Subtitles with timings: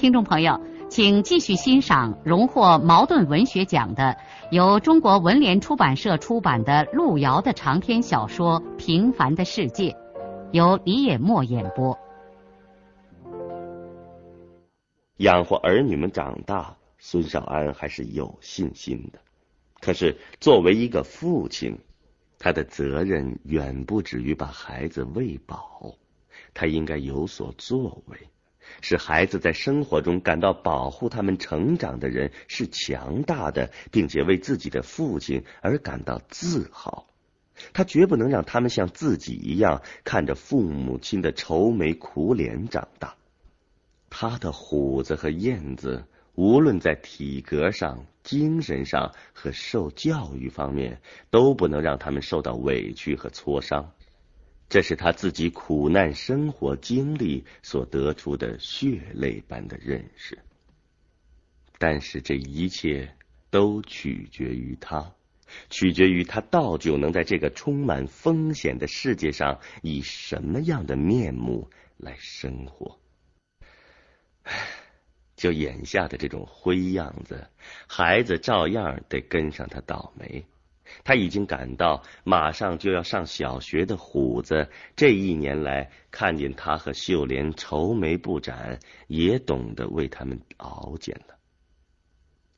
[0.00, 4.16] 听众朋友，请继续欣赏荣获茅盾文学奖的、
[4.50, 9.90] 由中国文联出版社出版的路遥的长篇小说《平凡的世界》，
[10.52, 11.98] 由李野墨演播。
[15.18, 19.18] 养活儿女们长大，孙少安还是有信心的。
[19.82, 21.78] 可是，作为一个父亲，
[22.38, 25.94] 他的责任远不止于把孩子喂饱，
[26.54, 28.16] 他应该有所作为。
[28.80, 37.06] 使孩子在生活中感到保护他们成长的人是强大的，并且为自己的父亲而感到自豪。
[37.72, 43.14] 他绝不能让他们像自己一样看着父母亲的愁眉苦脸长大。
[44.08, 46.04] 他的虎子和燕子，
[46.34, 53.92] 无论在体格上、精神上和受教育方面，都不能让他们受到委屈和挫伤。
[54.70, 60.38] 这是他自己苦难生活经历所得出的血泪般的认识，
[61.76, 63.16] 但是这一切
[63.50, 65.12] 都取决于他，
[65.70, 72.96] 取决于他到就能在这个充满风险的世界上以什么样的面目来生活。
[75.34, 77.48] 就眼下的这种灰样子，
[77.88, 80.44] 孩子照样得跟上他倒霉。
[81.04, 91.36] 他已经感到马上就要上小学的虎子，这一年来看见他和秀莲愁眉不展，也懂得为他们熬煎了。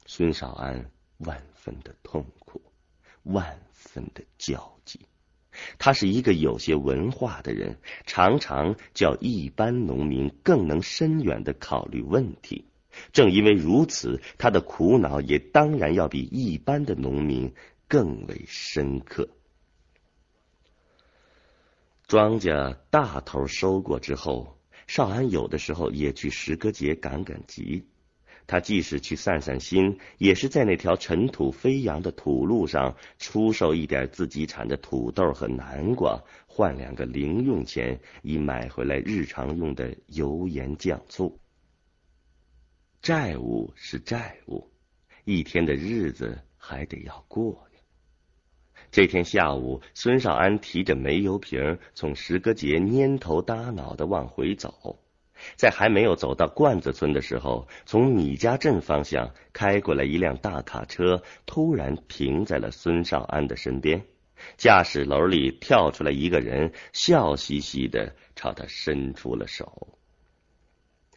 [0.07, 2.61] 孙少安万分的痛苦，
[3.23, 5.01] 万分的焦急。
[5.79, 12.65] 他是一个有些文化的人，常常叫一般农民更能深远的考虑问题。
[13.13, 17.55] 正因为如此，他的苦恼也当然要比一般的农民。
[17.93, 19.29] 更为深刻。
[22.07, 27.87] 庄稼大头收过之后，少安有的时候也去石歌节赶赶集。
[28.47, 41.39] 他即使去散散心，也是在那条尘土飞扬的土路上出售一点自己产的土豆和南瓜，换两个零用钱，以买回来日常用的油盐酱醋。
[43.03, 44.67] 债务是债务，
[45.27, 47.69] 一天的日子还得要过。
[48.93, 54.99] 这天下午，孙少安提着煤油瓶从石歌节蔫头耷脑的往回走，
[55.57, 64.05] 在还没有走到罐子村的时候，从米家镇方向开过来一辆大卡车，突然停在了孙少安的身边。
[64.59, 69.89] 驾驶楼里跳出来一个人，笑嘻嘻的朝他伸出了手。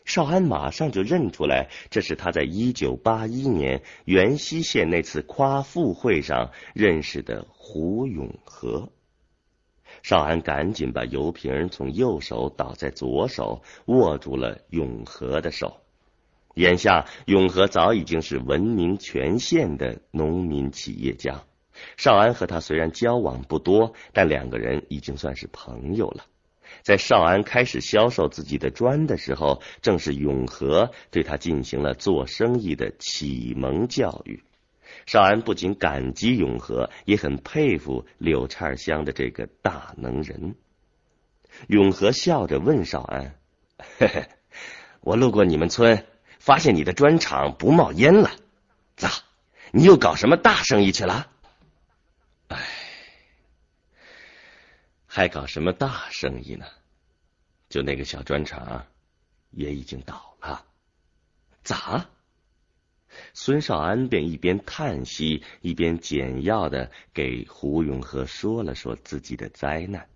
[0.06, 8.90] 少安马上就认出来，这是他在一九八一年元溪县那次夸父会上认识的胡永和。
[10.04, 15.78] 少安赶紧把油瓶从右手倒在左手，握住了永和的手。
[16.54, 21.42] 眼下，永和早已经是闻名全县的农民企业家。
[21.98, 26.26] 少安和他虽然交往不多，但两个人已经算是朋友了。
[26.84, 34.44] 在少安开始销售自己的砖的时候，正是永和对他进行了做生意的启蒙教育。
[35.06, 40.56] 少安不仅感激永和，也很佩服柳岔乡的这个大能人。
[41.68, 43.40] 永和笑着问少安
[43.98, 44.30] ：“嘿嘿，
[45.02, 46.06] 我路过你们村，
[46.40, 48.32] 发现你的砖厂不冒烟了，
[48.96, 49.10] 咋？
[49.72, 51.32] 你又搞什么大生意去了？”
[55.08, 56.66] 还搞什么大生意呢？
[57.70, 58.86] 就那个小砖厂，
[59.52, 60.66] 也已经倒了。
[61.64, 62.10] 咋？
[63.34, 70.08] 孙少安便一边叹息，一边简要的给胡永和说了说自己的灾难。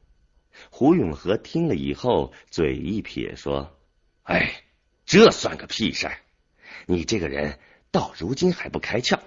[0.69, 3.77] 胡永和听了以后，嘴一撇说
[4.23, 4.63] ：“哎，
[5.05, 6.17] 这算个屁事儿！
[6.85, 7.59] 你这个人
[7.91, 9.19] 到如今还不开窍。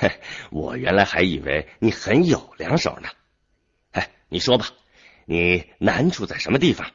[0.00, 0.20] 嘿，
[0.50, 3.08] 我原来还以为你很有两手呢。
[3.92, 4.68] 哎，你说吧。”
[5.26, 6.92] 你难处在什么地方？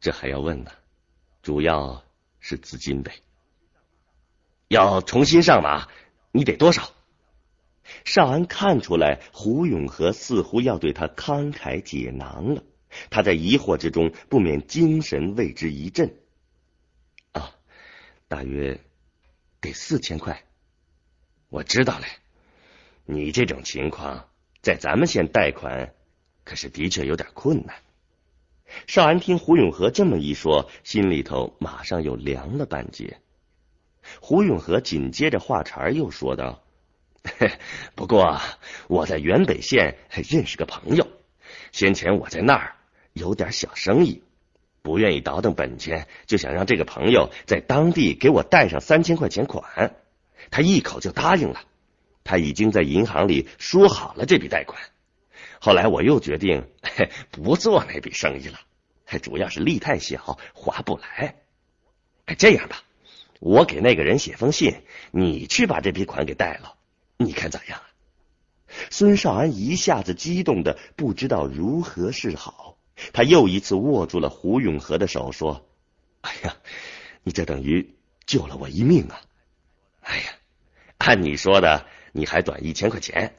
[0.00, 0.72] 这还要问呢？
[1.40, 2.02] 主要
[2.40, 3.12] 是资金呗。
[4.68, 5.88] 要重新上马，
[6.32, 6.90] 你得多少？
[8.04, 12.62] 少安看出来胡永和似乎要对他慷慨解囊了，
[13.10, 16.12] 他在疑惑之中不免精神为之一振。
[17.32, 17.52] 啊，
[18.26, 18.80] 大约
[19.60, 20.42] 得四千块。
[21.48, 22.06] 我知道嘞，
[23.04, 24.28] 你这种情况
[24.62, 25.94] 在咱们县贷款
[26.42, 27.76] 可是的确有点困难。
[28.88, 33.20] 少安听胡永和这么一说，心里头马上又凉了半截。
[34.20, 36.62] 胡永和紧接着话茬又说道
[37.94, 38.40] ：“不过
[38.88, 39.98] 我在原北县
[40.28, 41.08] 认识个朋友，
[41.72, 42.76] 先前我在那儿
[43.12, 44.22] 有点小生意，
[44.82, 49.94] 不愿意倒腾本钱，就想让这个朋友在当地给我贷上三千块钱款。
[50.50, 51.60] 他一口就答应了，
[52.22, 54.80] 他已经在银行里说好了这笔贷款。
[55.60, 56.68] 后来我又决定
[57.32, 58.60] 不做那笔生意了，
[59.20, 61.34] 主要是利太小，划不来。
[62.38, 62.82] 这样吧。”
[63.40, 66.76] 我给那个人写封信，你去把这笔款给贷了，
[67.16, 67.80] 你看咋样？
[68.90, 72.76] 孙少安一下子激动的不知道如何是好，
[73.12, 75.68] 他又一次握住了胡永和的手，说
[76.22, 76.56] ：“哎呀，
[77.22, 77.94] 你这等于
[78.26, 79.20] 救了我一命啊！
[80.00, 80.24] 哎呀，
[80.98, 83.36] 按你说的，你还短一千块钱，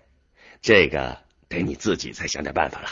[0.62, 2.90] 这个得你自己再想点办法了。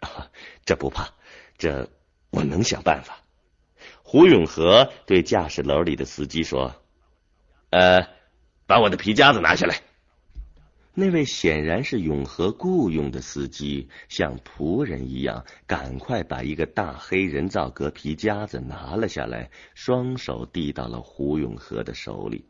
[0.00, 0.30] 啊，
[0.64, 1.14] 这不怕，
[1.56, 1.90] 这
[2.30, 3.22] 我能想办法。”
[4.10, 6.74] 胡永和对驾驶楼里的司机说
[7.70, 8.08] ：“呃，
[8.66, 9.82] 把我的皮夹子拿下来。”
[10.94, 22.44] 那位显然是永和雇佣的司机，像仆人一样，赶快把一个大黑人造革皮夹子拿了下来，双手递到了胡永和的手里。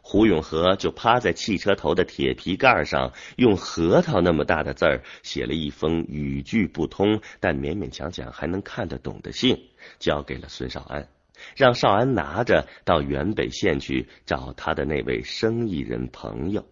[0.00, 11.08] 胡永和就趴在汽车头的铁皮盖上，用核桃那么大的字儿写了一封语句不通但勉勉强强还能看得懂的信，交给了孙少安，
[11.56, 16.66] 让少安拿着到原北县去找他的那位生意人朋友。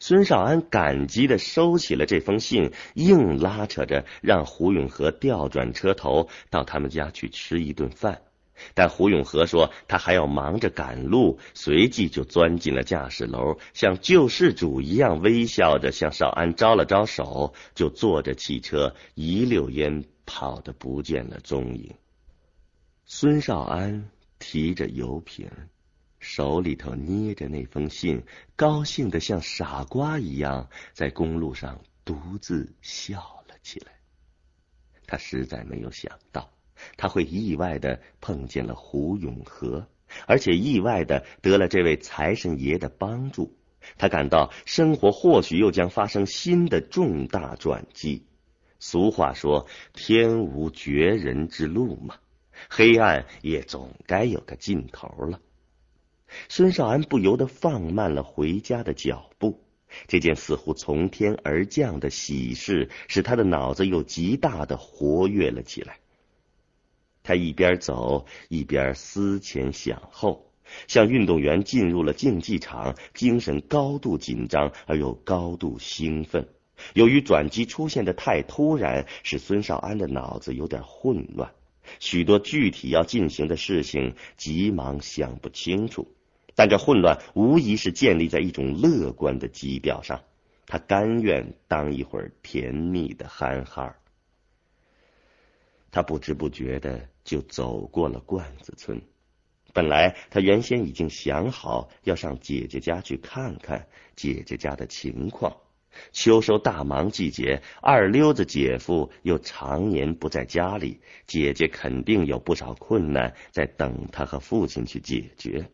[0.00, 8.20] 孙少安感激的收起了这封信，硬拉扯着让胡永和调转车头到他们家去吃一顿饭。
[8.74, 21.94] 但胡永和说他还要忙着赶路，随即就钻进了驾驶楼，像救世主一样微笑着向少安招了招手，就坐着汽车一溜烟跑得不见了踪影。
[23.04, 25.50] 孙少安提着油瓶，
[26.20, 28.22] 手里头捏着那封信，
[28.54, 33.18] 高兴的像傻瓜一样，在公路上独自笑
[33.48, 33.92] 了起来。
[35.06, 36.50] 他实在没有想到。
[36.96, 39.86] 他会意外的碰见了胡永和，
[40.26, 43.56] 而且意外的得了这位财神爷的帮助。
[43.96, 48.26] 他感到生活或许又将发生新的重大转机。
[48.80, 52.16] 俗话说：“天无绝人之路嘛，
[52.68, 55.40] 黑暗也总该有个尽头了。”
[56.48, 59.64] 孙少安不由得放慢了回家的脚步。
[60.06, 65.98] 这件似乎从天而降的喜事，使他的脑子又极大的活跃了起来。
[67.22, 70.50] 他一边走一边思前想后，
[70.86, 76.48] 像运动员进入了竞技场，精神高度紧张而又高度兴奋。
[76.94, 81.50] 由于转机出现的太突然，使孙少安的脑子有点混乱，
[81.98, 86.06] 许多具体要进行的事情急忙想不清楚。
[86.54, 90.22] 但这混乱无疑是建立在一种乐观的基调上，
[90.66, 93.94] 他甘愿当一会儿甜蜜的憨孩。
[95.90, 99.00] 他不知不觉的就走过了罐子村。
[99.72, 105.56] 本来他原先已经想好要上姐姐家去看看姐姐家的情况。
[106.12, 115.70] 秋收大忙季节，二溜子姐夫又常年不在家里，姐姐肯定有不少困难在等他和父亲去解决。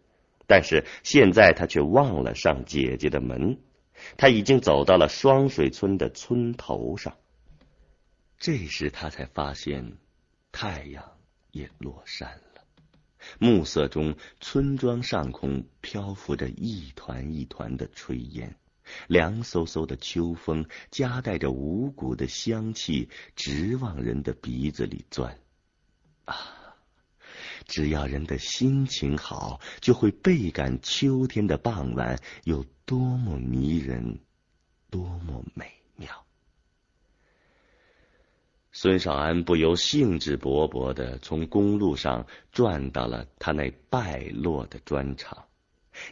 [0.47, 3.59] 但是现在他却忘了上姐姐的门。
[4.16, 7.16] 他已经走到了双水村的村头上。
[8.38, 9.99] 这时他才发现。
[10.56, 11.04] 太阳
[11.50, 12.64] 也落山了，
[13.40, 18.54] 暮色中，村庄上空漂浮着一团一团的炊烟，
[19.08, 25.40] 凉飕飕的秋风夹带着五谷的香气，直往人的鼻子里钻。
[26.25, 26.37] 啊，
[27.66, 34.20] 只要人的心情好，就会倍感秋天的傍晚有多么迷人，
[34.88, 36.24] 多么美妙。
[38.76, 45.45] 孙少安不由兴致勃勃的从公路上转到了他那败落的砖厂，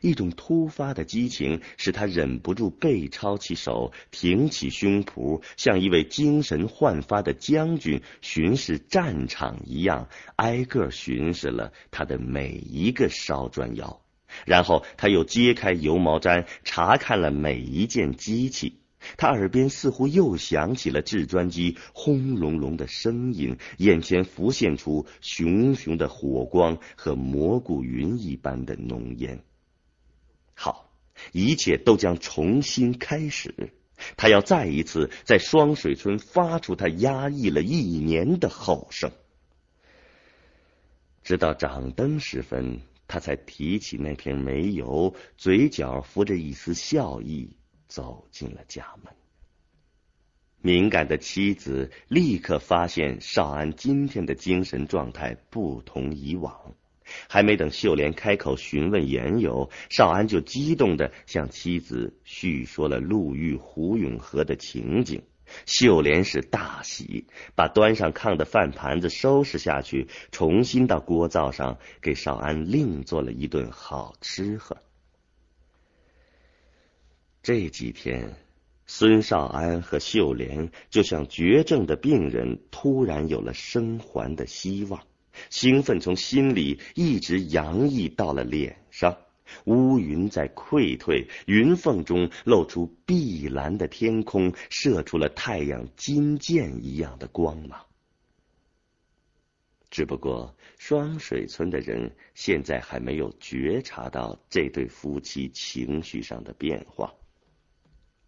[0.01, 14.03] 一种突发的激情使他忍不住背抄起手，挺起胸脯，像一位精神焕发的将军巡视战场一样，挨个巡视了他的每一个烧砖窑，
[14.47, 18.79] 然后他又揭开油毛毡，查看了每一件机器。
[19.17, 29.43] 他耳边似乎又响起了制砖机轰隆隆的声音，眼前浮现出熊熊的火光和蘑菇云一般的浓烟。
[30.55, 30.91] 好，
[31.33, 33.73] 一切都将重新开始。
[34.17, 39.13] 他要再一次在双水村发出他压抑了一年的吼声。
[41.23, 47.57] 直到掌灯时分，他才提起那瓶煤油，嘴角浮着一丝笑意。
[47.93, 49.13] 走进了家门，
[50.63, 56.75] 敏感的妻子立刻发现少安今天的精神状态不同以往。
[57.29, 65.23] 还没等秀莲开口询问缘由，少安就激动的向妻子叙说了路遇胡永和的情景。
[65.67, 74.79] 秀莲是大喜，把端上炕的饭盘子收拾下去，重新到锅灶上给少安另做了一顿好吃喝。
[77.43, 78.37] 这几天，
[78.87, 85.03] 孙少安和秀莲就像绝症的病人，突然有了生还的希望。
[85.51, 89.17] 兴奋从心里一直洋溢到了脸上。
[89.65, 97.85] 乌云在溃退，云缝中露出碧蓝的天空，射出了太阳金箭一样的光芒。
[99.91, 107.13] 只不过，双水村的人现在还没有觉察到这对夫妻情绪上的变化。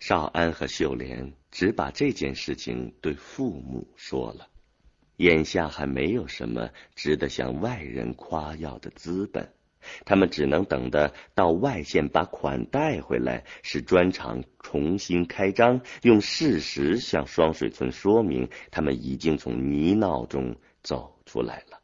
[0.07, 4.49] 少安和秀莲只把这件事情对父母说了，
[5.17, 9.51] 眼下还没有什么值得向外人夸耀的资本，
[10.05, 21.81] 他们只能等的到外县把款带回来，使砖厂重新开张，用事实向双水村说明，他们已经从泥淖中走出来了。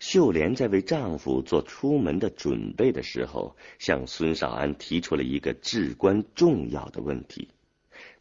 [0.00, 7.48] 秀莲在为丈夫做出门的准备的时候，向孙少安提出了一个至关重要的问题：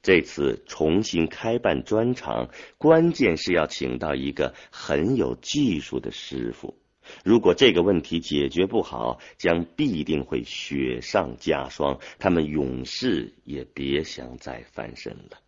[0.02, 6.78] 这次重新开办砖厂，关键是要请到一个很有技术的师傅。
[7.26, 15.40] 如果这个问题解决不好，将必定会雪上加霜，他们永世也别想再翻身了。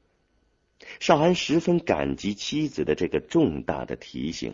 [0.99, 4.53] 少安十分感激妻子的这个重大的提醒。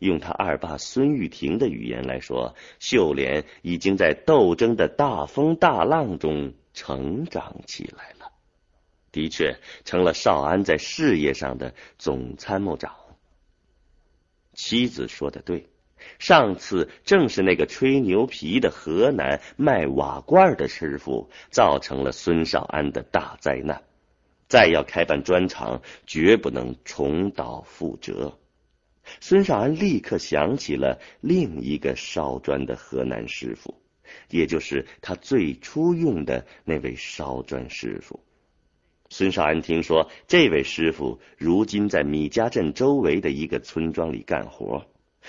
[0.00, 8.32] 用他二爸孙玉婷的语言来说，秀莲已经在斗争的大风大浪中成长起来了，
[9.12, 12.94] 的确成了少安在事业上的总参谋长。
[14.54, 15.66] 妻子说的对，
[16.18, 23.82] 上次正是那个吹牛皮的河南卖瓦罐的师傅，造成了孙少安的大灾难。
[24.48, 28.36] 再要开办砖厂，绝不能重蹈覆辙。
[29.20, 33.74] 孙少安立刻想起了另一个烧砖的河南师傅，
[34.28, 38.20] 也就是他最初用的那位烧砖师傅。
[39.08, 44.86] 孙少安听说这位师傅如今在米家镇周围的一个村庄里干活，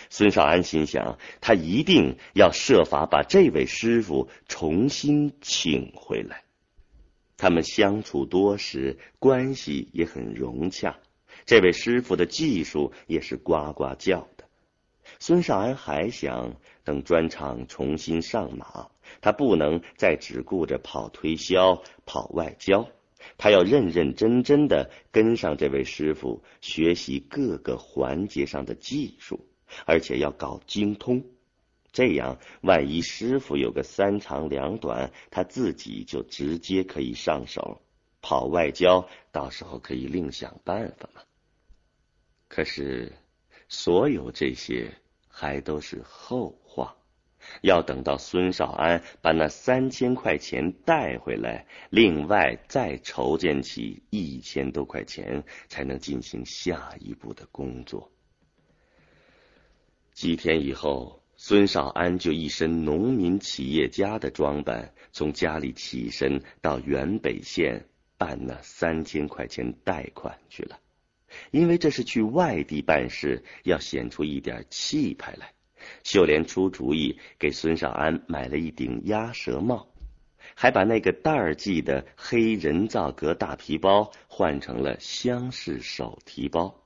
[0.10, 6.44] 孙少安心想，他一定要设法把这位师傅重新请回来。
[7.38, 11.00] 他们相处多时，关系也很融洽。
[11.46, 14.46] 这位师傅的技术也是呱呱叫的。
[15.20, 22.88] 孙少安还想等砖厂重新上马，他不能再只顾着跑推销、跑外交，
[23.38, 29.46] 他要认认真真的跟上这位师傅，学习各个环节上的技术，
[29.86, 31.24] 而且要搞精通。
[31.92, 37.82] 这样，万一师傅有个三长两短，他自己就直接可以上手。
[38.22, 41.22] 跑外交，到时候可以另想办法嘛。
[42.54, 43.14] 可是，
[43.70, 44.92] 所有这些
[45.30, 46.98] 还都是后话，
[47.62, 58.12] 要等到孙少安把那三千块钱带回来，另外再筹建起一千多块钱，才能进行下一步的工作。
[60.12, 70.78] 几天以后，孙少安就一身农民企业家的装扮，从家里起身到原北县办那三千块钱贷款去了。
[71.52, 75.54] 因为这是去外地办事，要显出一点气派来。
[76.04, 79.88] 秀莲出主意，给孙少安买了一顶鸭舌帽，
[80.56, 86.78] 还把那个袋儿系的黑人造革大皮包换成了厢式手提包。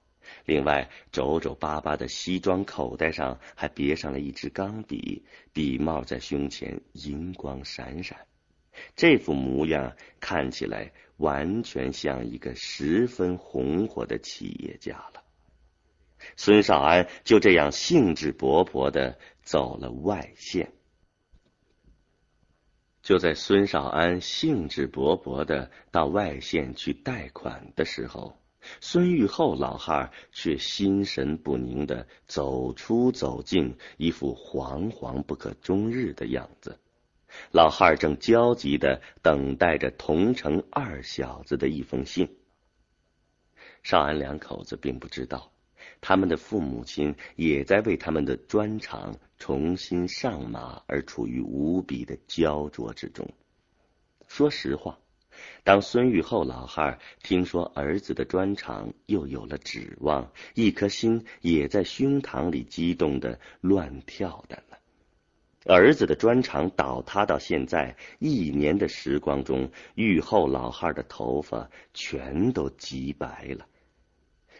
[0.45, 5.23] 另外，皱皱巴巴的西装口袋上还别上了一支钢笔，
[5.53, 8.17] 笔帽在胸前银光闪闪。
[8.95, 15.23] 这副模样看起来完全像一个十分红火的企业家了。
[16.35, 20.71] 孙少安就这样兴致勃勃的走了外县。
[23.03, 28.35] 就在孙少安兴致勃勃的到外县去贷款的时候，
[28.81, 36.79] 孙玉厚老汉却心神不宁的走出走进，一副惶惶不可终日的样子。
[37.51, 42.37] 老汉正焦急的等待着同城二小子的一封信。
[43.83, 45.51] 少安两口子并不知道。
[46.01, 53.27] 他们的父母亲也在为他们的砖厂重新上马而处于无比的焦灼之中。
[54.27, 54.97] 说实话，
[55.63, 64.63] 当孙玉厚老汉听说儿子的砖厂又有了指望，一颗心也在胸膛里激动的乱跳的。
[65.65, 73.67] 儿子的砖厂倒塌到现在一年的时光中，玉厚老汉的头发全都急白了。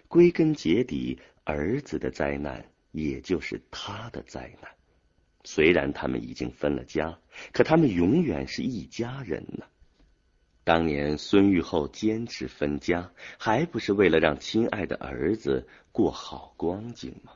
[0.08, 1.20] 归根结底。
[1.48, 4.72] 儿子的灾难，也就是他的灾难。
[5.44, 7.20] 虽然他们已经分了家，
[7.54, 9.64] 可他们永远是一家人呢。
[10.64, 17.34] 当年孙玉厚坚持分家，还不是为了让亲爱的儿子过好光景吗？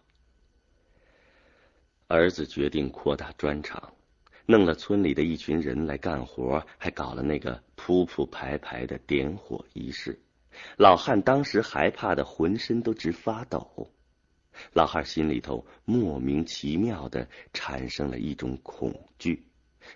[2.12, 3.94] 儿子决定扩大砖厂，
[4.48, 10.20] 弄了村里的一群人来干活，还搞了那个铺铺排排的点火仪式。
[10.75, 13.88] 老汉当时害怕的浑身都直发抖。
[14.74, 19.46] 老汉心里头莫名其妙的产生了一种恐惧，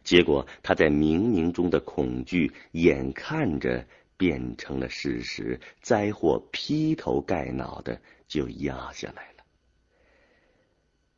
[0.04, 3.84] 结果他在冥冥中的恐惧眼看着
[4.18, 9.33] 变成了事实，灾祸劈头盖脑的就压下来。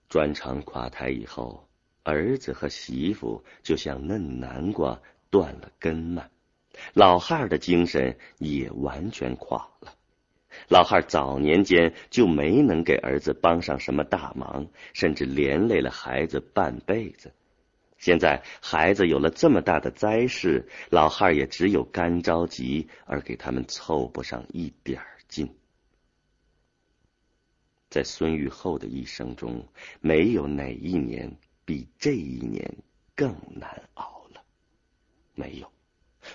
[0.09, 1.67] 砖厂垮台以后，
[2.03, 6.29] 儿子和媳妇就像嫩南瓜断了根蔓，
[6.93, 9.93] 老汉儿的精神也完全垮了。
[10.69, 17.33] 老汉儿早年间就没能给儿子帮上什么大忙，甚至连累了孩子半辈子。
[17.97, 25.55] 现在孩子有了这么大的灾事，老汉儿也只有干着急，而给他们凑不上一点劲。
[27.96, 29.66] 在孙玉厚的一生中，
[30.01, 32.75] 没有哪一年比这一年
[33.16, 34.42] 更难熬了，
[35.34, 35.72] 没有。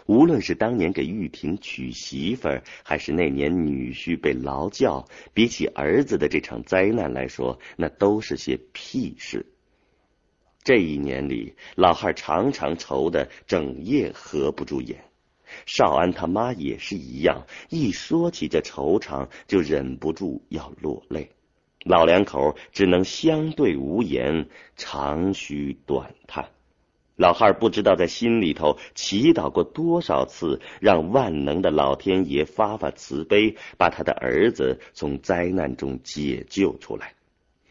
[0.06, 9.44] 无论是当年给玉婷娶媳妇儿，还是那年女婿被劳教，比起儿子的这场灾难来说，那都是些屁事。
[10.62, 15.04] 这一年里，老汉常常愁得整夜合不住眼。
[15.66, 21.30] 少安他妈也是一样，一说起这惆怅，就忍不住要落泪。
[21.84, 26.50] 老两口只能相对无言，长吁短叹。
[27.16, 37.14] 老汉不知道在心里头祈祷过多少次，让万能的老天爷发发慈悲，把他的儿子从灾难中解救出来。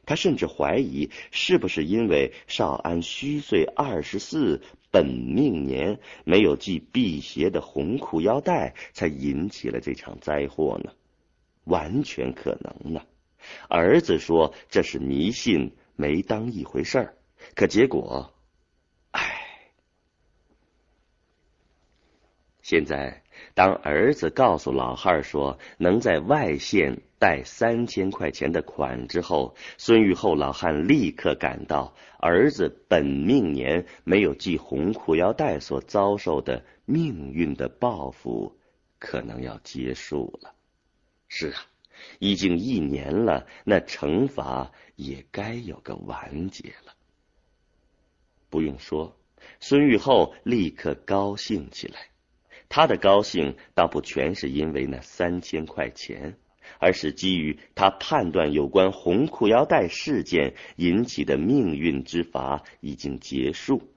[0.05, 10.91] 他甚至怀疑，是不是因为少安虚岁二十四本命年没有系辟邪的红裤腰带，才引起了这场灾祸呢？
[11.65, 13.01] 完全可能呢。
[13.67, 17.15] 儿子说这是迷信，没当一回事儿。
[17.55, 18.33] 可结果。
[19.11, 19.47] 唉
[22.61, 23.23] 现在，
[23.55, 38.55] 当儿子告诉老汉说能在外县贷三千块钱的款之后，孙玉厚老汉立刻感到儿子本命年没有系红裤腰带所遭受的命运的报复
[38.99, 40.53] 可能要结束了。
[41.27, 41.65] 是啊，
[42.19, 46.93] 已经一年了，那惩罚也该有个完结了。
[48.49, 49.15] 不用说，
[49.59, 52.07] 孙玉厚立刻高兴起来。
[52.67, 56.37] 他的高兴倒不全是因为那三千块钱，
[56.79, 63.91] 而是基于他判断有关红裤腰带事件引起的命运之罚已经结束。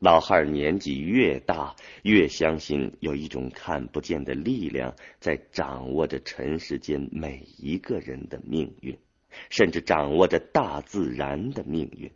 [0.00, 8.98] 老汉年纪越大，越相信有一种看不见的力量在掌握着尘世间每一个人的命运，
[9.50, 12.10] 甚至掌握着大自然的命运。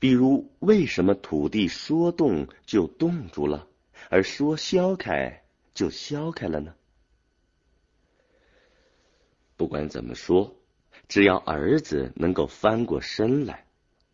[0.00, 3.68] 比如，为什么土地说动就冻住了？
[4.10, 6.74] 而说消开就消开了呢？
[9.56, 10.56] 不管怎么说，
[11.06, 13.64] 只要儿子能够翻过身来，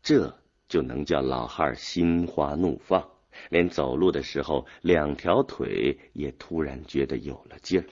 [0.02, 0.38] 这
[0.72, 3.06] 就能叫老汉心花怒放，
[3.50, 7.84] 连走路的时候两条腿也突然觉得有了劲儿。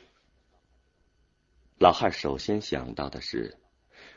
[1.79, 3.55] 老汉首先想到的是，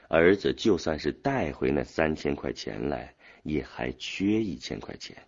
[0.07, 5.27] 儿子就算是带回那三千块钱来，也还缺一千块钱。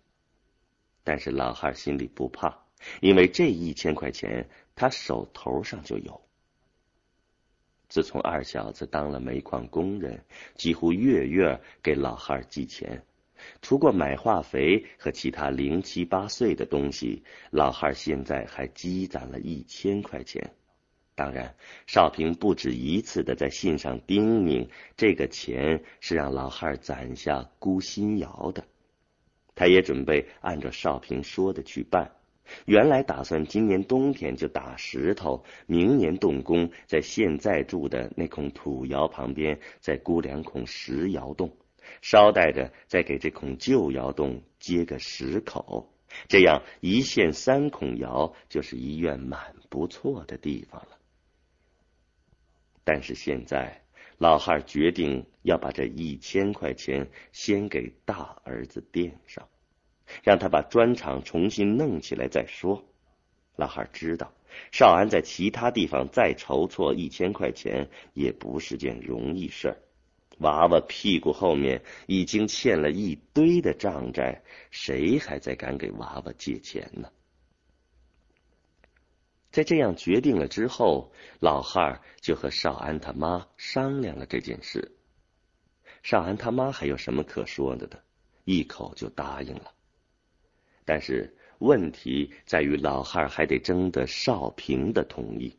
[1.04, 2.64] 但是老汉心里不怕，
[3.02, 6.22] 因为这一千块钱他手头上就有。
[7.90, 13.04] 自从二小子当了煤矿工人，几乎月月给老汉寄钱，
[13.62, 20.52] 除过买化肥和其他零七八碎的东西，老汉现在还积攒了一千块钱。
[21.14, 21.54] 当然，
[21.86, 28.64] 少平不止一次的在信上叮咛，这个钱是让老汉攒下孤新窑的。
[29.54, 32.12] 他也准备按照少平说的去办。
[32.66, 41.50] 原来打算今年冬天就打石头，明年动工，在现在住的那孔土窑旁边再箍两孔石窑洞，
[42.02, 45.92] 捎带着再给这孔旧窑洞接个石口，
[46.28, 50.98] 这样一线三孔窑就是一院蛮不错的地方了。
[52.84, 53.82] 但是现在
[54.18, 59.48] 老汉决定要把这一千块钱先给大儿子垫上。
[60.22, 62.84] 让他把砖厂重新弄起来再说。
[63.56, 64.32] 老汉知道，
[64.70, 69.76] 少安在其他地方再筹措一千块钱也不是件容易事儿。
[70.38, 77.10] 娃娃屁股后面已经欠了一堆的账债，谁还在敢给娃娃借钱呢？
[79.50, 84.92] 在这样决定了之后，老汉就和少安他妈商量了这件事。
[86.02, 87.96] 少安他妈还有什么可说的呢？
[88.44, 89.72] 一口就答应了。
[90.84, 95.56] 但是问题在于，老汉还得征得少平的同意，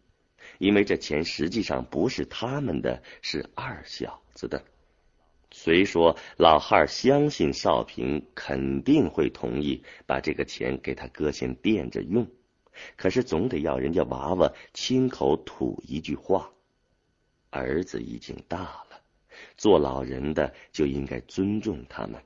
[0.60, 4.64] 因为这钱实际上不是他们的，是二小子的。
[5.50, 12.28] 虽说老汉相信少平肯定会同意把这个钱给他哥先垫着用，
[12.96, 16.52] 可是总得要人家娃娃亲口吐一句话。
[17.50, 19.02] 儿子已经大了，
[19.56, 22.22] 做老人的就应该尊重他们。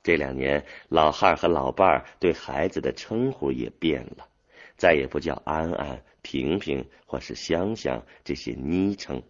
[0.00, 4.28] 这两年，老汉和老伴儿对孩子的称呼也变了，
[4.76, 9.20] 再也不叫安安、平平或是香香这些昵称，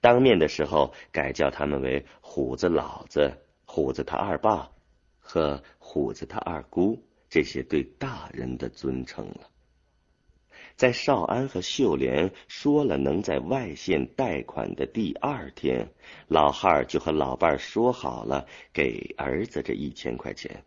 [0.00, 3.32] 当面的时候改叫他们为虎子老子、
[3.64, 4.70] 虎子他二爸
[5.18, 9.48] 和虎子他二姑这些对大人的尊称了。
[10.76, 15.90] 在少安和秀莲说了能在外县贷款的第二天，
[16.26, 20.64] 老汉儿就和老伴儿说好了给儿子这一千块钱。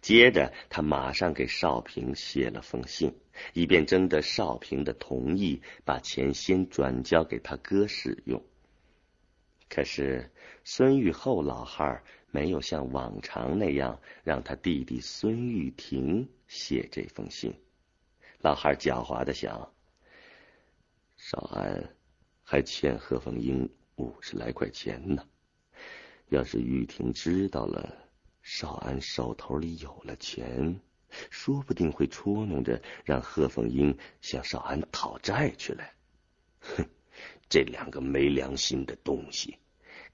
[0.00, 3.14] 接着，他马上给少平写了封信，
[3.54, 8.42] 以便征得少平的同意，把钱先转交给他哥使用。
[9.70, 10.28] 可是，
[10.64, 12.02] 孙玉厚老汉
[12.32, 17.54] 没有像往常那样让他弟弟孙玉婷写这封信。
[18.40, 19.72] 老汉狡猾的想：
[21.16, 21.94] 少安
[22.42, 25.24] 还欠贺凤英五十来块钱呢。
[26.30, 27.96] 要是玉婷知道了
[28.42, 30.80] 少安手头里有了钱，
[31.30, 35.84] 说不定会捉弄着让贺凤英向少安讨债去了。
[37.50, 39.58] 这两个没良心的东西，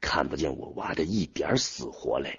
[0.01, 2.38] 看不见我娃的一点死活来。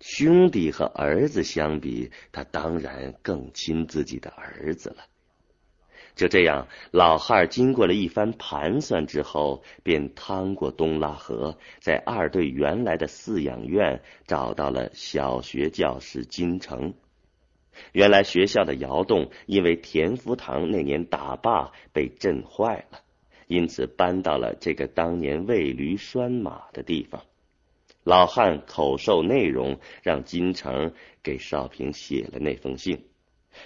[0.00, 5.04] 兄弟和儿子相比，他当然更亲自己的儿子了。
[6.16, 16.94] 就这样，老汉经过了一番盘算之后，便趟过东拉河，在二队原来的饲养院找到了小学教师金城。
[17.92, 23.00] 原来学校的窑洞因为田福堂那年打坝被震坏了，
[23.46, 27.22] 因此搬到了这个当年喂驴拴马的地方。
[28.04, 33.06] 老汉口授内容，让金城给少平写了那封信。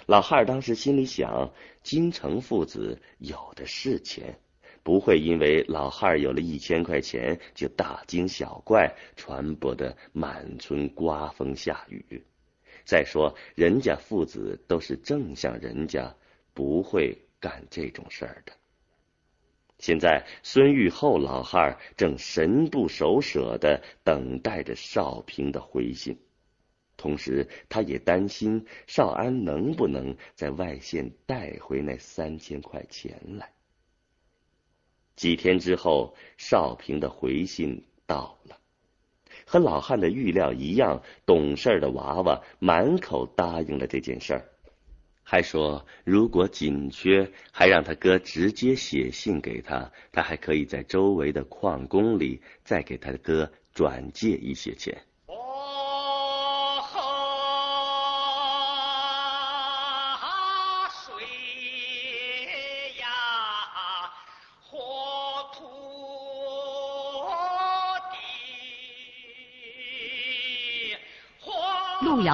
[0.06, 4.38] 老汉当时心里想：金城父子有的是钱，
[4.82, 12.22] 不会因为老汉有了一千块钱就大惊小怪，传播的满村刮风下雨。
[12.84, 16.14] 再说，人家父子都是正向人家，
[16.52, 18.52] 不会干这种事儿的。
[19.78, 26.18] 现在，孙玉厚老汉正神不守舍的等待着少平的回信，
[26.96, 33.52] 同时他也担心少安能不能在外县带回那三千块钱来。
[35.14, 38.58] 几天之后，少平的回信到了，
[39.46, 44.48] 和老汉的预料一样，懂事的娃娃满口答应了这件事儿。
[45.28, 55.02] 还说，如果紧缺，还让他哥直接写信给他，他还可以在周围的矿工里再给他哥转借一些钱。